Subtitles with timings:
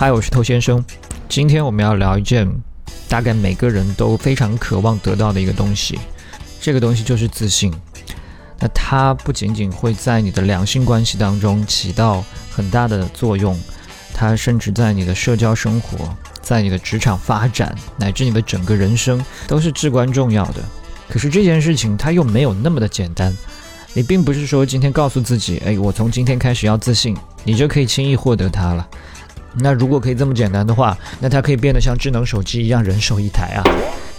[0.00, 0.84] 嗨，我是透先生。
[1.28, 2.48] 今天我们要聊一件
[3.08, 5.98] 大概每个人都非常渴望得到的一个东西，
[6.60, 7.74] 这个东西就是自信。
[8.60, 13.58] 那它不仅仅会在你的两性关系当中起到很大的作用，
[14.14, 16.08] 它甚至在你的社交生活、
[16.40, 20.62] 在你的职场发展乃至你的整个人生都是至关重要的。
[21.08, 23.36] 可是这件事情它又没有那么的简单。
[23.94, 28.88] 你并不是说今天告诉自己，哎，我从今天开始要自信，你就可以轻易获得它了。
[29.54, 33.62] 那如果可以这么简单的话，那它可以变得像智能手机一样人手一台啊。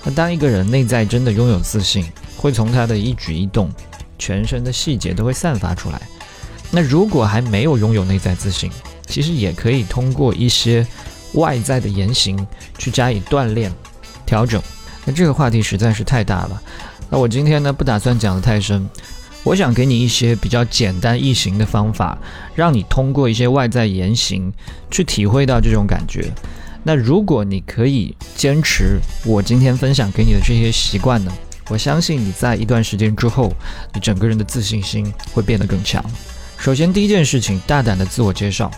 [0.03, 2.05] 那当一个人内在真的拥有自信，
[2.37, 3.69] 会从他的一举一动、
[4.17, 6.01] 全身的细节都会散发出来。
[6.71, 8.71] 那如果还没有拥有内在自信，
[9.07, 10.85] 其实也可以通过一些
[11.33, 12.45] 外在的言行
[12.77, 13.71] 去加以锻炼、
[14.25, 14.61] 调整。
[15.05, 16.61] 那这个话题实在是太大了。
[17.09, 18.87] 那我今天呢，不打算讲得太深。
[19.43, 22.17] 我想给你一些比较简单易行的方法，
[22.53, 24.51] 让你通过一些外在言行
[24.91, 26.29] 去体会到这种感觉。
[26.83, 31.31] 那如果你可以坚持我今天分享给你的这些习惯呢，
[31.69, 33.51] 我相信你在一段时间之后，
[33.93, 36.03] 你整个人的自信心会变得更强。
[36.57, 38.69] 首先，第一件事情，大胆的自我介绍。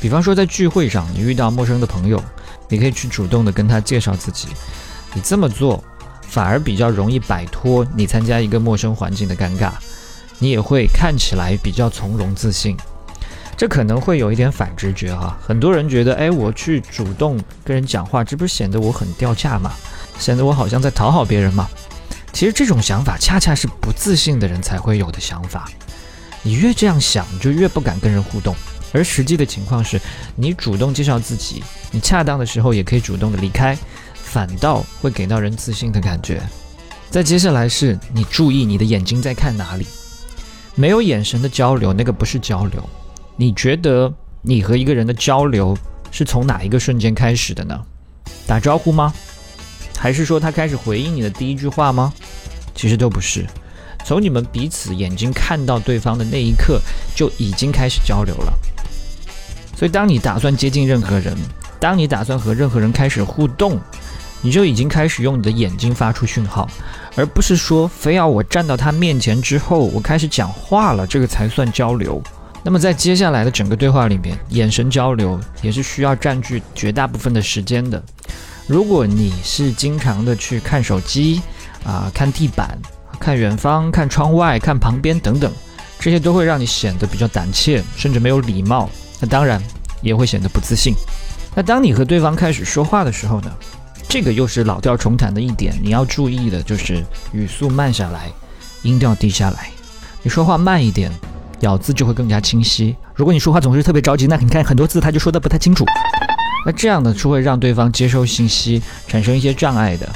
[0.00, 2.22] 比方说，在聚会上你遇到陌生的朋友，
[2.68, 4.48] 你可以去主动的跟他介绍自己。
[5.12, 5.82] 你这么做。
[6.30, 9.72] 反而比较容易摆脱你参加一个陌生环境的尴尬，
[10.38, 12.76] 你也会看起来比较从容自信。
[13.56, 19.72] 这可能会有一点反直觉哈，很多人觉得，哎，我去主动跟人讲话，这不是显得我很掉价吗？
[20.18, 21.68] 显得我好像在讨好别人吗？
[22.32, 25.68] 其实这种想法恰恰是不自信的人才会有的想法。
[26.42, 28.54] 你越这样想，就越不敢跟人互动。
[28.92, 30.00] 而实际的情况是，
[30.36, 33.76] 你主动介绍自己，你恰当的时候也可以主动的离开。
[34.14, 36.40] 反倒会给到人自信的感觉。
[37.10, 39.86] 再接下来是你注意你的眼睛在看哪里，
[40.78, 42.80] 没有眼神的交流，那个不是交流。
[43.36, 44.12] 你觉得
[44.42, 45.76] 你和一个人的交流
[46.12, 47.76] 是从哪一个瞬间开始的呢？
[48.46, 49.12] 打招呼吗？
[49.98, 52.12] 还是说他开始回应你的第一句话吗？
[52.76, 53.44] 其实都不是，
[54.04, 56.80] 从你们彼此眼睛看到对方的那一刻
[57.12, 58.56] 就已经开始交流了。
[59.74, 61.36] 所以当你打算接近任何人，
[61.80, 63.80] 当你打算和任何人开始互动，
[64.40, 66.68] 你就已经开始用你的眼睛发出讯号，
[67.16, 72.22] 而不是说非要我站到他面前之后，我开始讲话了，这个才算交流。
[72.62, 78.02] 那么在接下来的整个对话里面，眼神交流也是需要占据绝大部分的时间的。
[78.66, 81.40] 如果你是经常的去看手机
[81.84, 82.76] 啊、看地板、
[83.18, 85.50] 看远方、看窗外、看旁边等等，
[85.98, 88.90] 这些都会让你显得比较胆怯，甚至没有礼貌。
[89.20, 89.62] 那当然
[90.02, 90.94] 也会显得不自信。
[91.54, 93.50] 那当你和对方开始说话的时候呢？
[94.08, 98.30] 这个又是老调重弹的一点，你要注意的就是语速慢下来，
[98.82, 99.70] 音调低下来。
[100.22, 101.12] 你说话慢一点，
[101.60, 102.96] 咬字就会更加清晰。
[103.14, 105.84] 如果你说话总是特别着急，那你看很多字他就说的不太清楚。
[106.64, 110.08] 那这样呢是会让对方接收信息产生一些障碍的，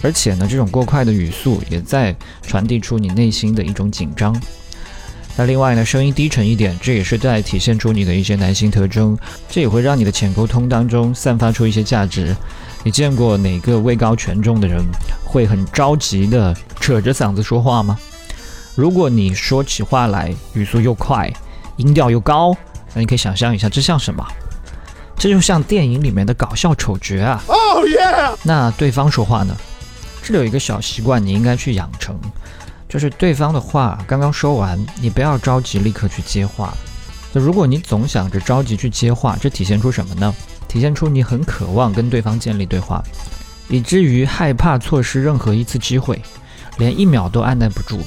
[0.00, 4.40] 而且呢这种过快的语速也在传递出你内心的一种紧张。
[5.40, 9.16] 那另外呢声音低沉一点，这也是在体现出你的一些男性特征，
[9.48, 12.36] 这也会让你的浅沟通当中散发出一些价值。
[12.84, 14.84] 你见过哪个位高权重的人
[15.24, 17.98] 会很着急的扯着嗓子说话吗？
[18.74, 21.32] 如果你说起话来语速又快，
[21.78, 22.54] 音调又高，
[22.92, 24.22] 那你可以想象一下，这像什么？
[25.16, 27.42] 这就像电影里面的搞笑丑角啊！
[27.46, 27.98] 哦耶！
[28.42, 29.56] 那对方说话呢？
[30.22, 32.14] 这里有一个小习惯，你应该去养成，
[32.90, 36.76] 就是对方的话刚刚说完，你不要着急立刻去接话。
[37.32, 40.34] 那如果你总想着着急去接话，这体现出什么呢？
[40.66, 43.02] 体现出你很渴望跟对方建立对话，
[43.68, 46.20] 以至于害怕错失任何一次机会，
[46.78, 48.00] 连一秒都按耐不住。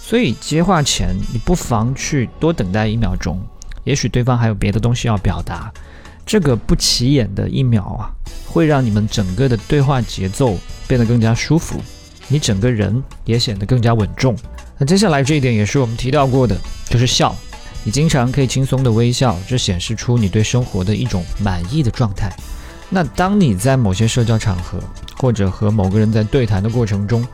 [0.00, 3.40] 所以接话前，你不妨去多等待一秒钟，
[3.82, 5.72] 也许对方还有别的东西要表达。
[6.24, 8.10] 这个不起眼的一秒啊，
[8.46, 10.56] 会让你们整个的对话节奏
[10.86, 11.80] 变得更加舒服，
[12.28, 14.36] 你整个人也显得更加稳重。
[14.78, 16.56] 那接下来这一点也是我们提到过的，
[16.88, 17.34] 就是笑。
[17.84, 22.32] 你经常可以轻松的微笑，这显示出你对生活的一种满意的状态。
[22.88, 24.78] 那当你在某些社交场合，
[25.18, 27.26] 或者和某个人在对谈的过程中，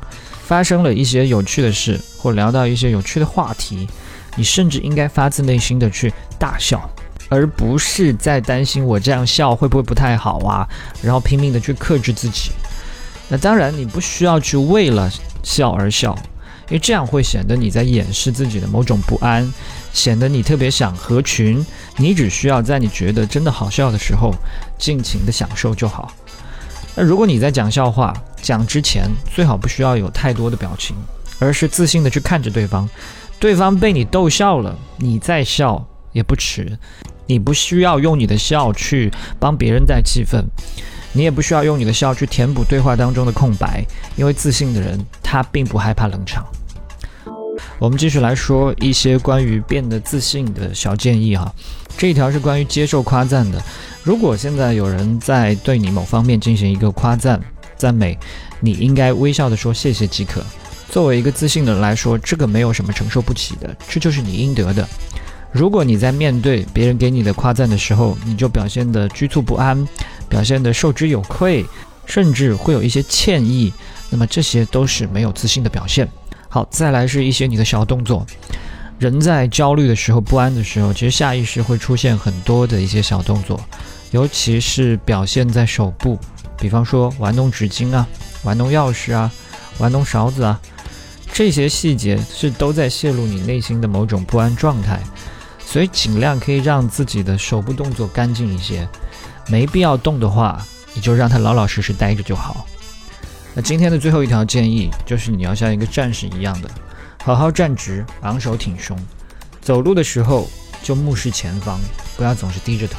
[0.42, 3.86] 发生了一些有趣的事，或聊到一些有趣的话题，
[4.36, 6.88] 你甚至应该发自内心的去大笑，
[7.28, 10.66] 而不是在担心我这样笑会不会不太好啊，
[11.02, 12.52] 然后拼命的去克制自己。
[13.28, 15.10] 那当然，你不需要去为了
[15.42, 16.16] 笑而笑。
[16.70, 19.50] 因为这样会显得你在掩饰自己的某种不安，
[19.94, 21.64] 显得你特别想合群。
[21.96, 24.34] 你只需要在你觉得真的好笑的时候，
[24.76, 26.12] 尽情的享受就好。
[26.94, 30.94] 那如果你在讲笑话讲之前，最好不需要有太多的表情，
[31.38, 32.86] 而是自信的去看着对方。
[33.40, 36.78] 对方被你逗笑了，你再笑，也不迟。
[37.26, 40.44] 你不需要用你的笑去帮别人带气氛，
[41.12, 43.84] 你也不需要用你的笑去填补对话当中的空白，
[44.16, 46.44] 因为自信的人他并不害怕冷场。
[47.78, 51.52] 我们继续来说一些关于变得自信的小建议哈。
[51.96, 53.60] 这一条是关于接受夸赞的。
[54.04, 57.40] 如果现在有人在对你某方面进行一个夸赞、
[57.76, 58.16] 赞美，
[58.60, 60.42] 你应该微笑的说谢谢即可。
[60.88, 64.88] 作为一个自信的人来说，这个没有什么承受不起的，这就是你应得的。
[65.52, 69.86] 如果你在面对别人给你的夸赞的时候，你就表现得局促不安，
[70.28, 71.64] 表现得受之有愧，
[72.06, 73.72] 甚至会有一些歉意，
[74.10, 76.08] 那么这些都是没有自信的表现。
[76.48, 78.26] 好，再来是一些你的小动作。
[78.98, 83.60] 人在焦虑的时候、不安的时候，其实下意识会出现很多的一些小动作，
[84.10, 86.18] 尤其是表现在手部，
[86.58, 88.06] 比方说玩弄纸巾啊、
[88.42, 89.30] 玩弄钥匙啊、
[89.78, 90.60] 玩弄勺子啊，
[91.32, 95.00] 这些细节是都在泄露你内心的某种不安状态。
[95.64, 98.88] 所以尽量可以让自己的手部动作干净一些，
[99.48, 100.64] 没必要动的话，
[100.94, 102.66] 你就让它老老实实待着就好。
[103.54, 106.70] 那今天的最后一条建议就是，你要像一个战士一样的，
[107.24, 108.96] 好好站直，昂首挺胸，
[109.60, 110.48] 走路的时候
[110.82, 111.80] 就目视前方，
[112.16, 112.98] 不要总是低着头。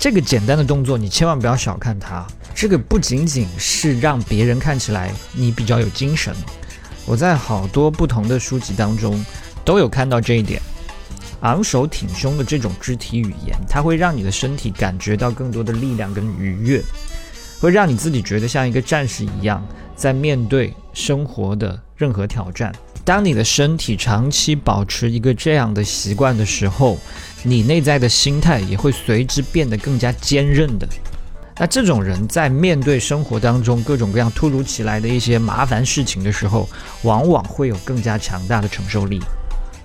[0.00, 2.26] 这个简单的动作，你千万不要小看它。
[2.54, 6.34] 这个不仅仅是让别人看起来你比较有精神，
[7.06, 9.24] 我在好多不同的书籍当中
[9.64, 10.60] 都有看到这一点。
[11.42, 16.82] 昂首挺胸的这种肢体语言，它会让你的身体感觉到更多的力量跟愉悦。
[17.60, 22.74] 会让你自己觉得像一个战士一样，在面对生活的任何挑战。
[23.04, 26.98] 当你的身体长期保持一个这样的习惯的时候，
[27.44, 30.88] 你内在的心态也会随之变得更加坚韧的。
[31.58, 36.68] 那这种人在面对生活当中各种各样突如其来的一些麻烦事情的时候，
[37.02, 39.20] 往往会有更加强大的承受力。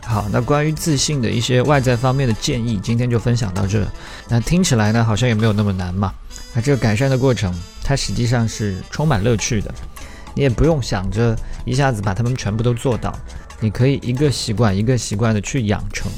[0.08, 3.86] 好，那关于自信的一些外在方面的建议，今天就分享到这。
[4.30, 6.14] 那听起来呢，好像也没有那么难嘛。
[6.54, 9.72] 那这个改善的过程，它实际上是充满乐趣的。
[10.34, 13.14] 你也不用想着一下子把它们全部都做到，
[13.60, 16.10] 你可以一个习惯一个习惯的去养成。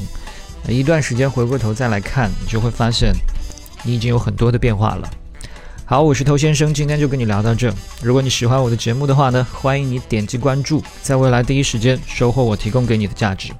[0.67, 3.11] 一段时间回过头再来看，你就会发现
[3.83, 5.09] 你已经有很多的变化了。
[5.83, 7.73] 好，我是头先生，今天就跟你聊到这。
[8.03, 13.51] 如果你喜欢我的节目的话呢，欢迎你点击关注，在未来第一时间收获我提供给你的价值。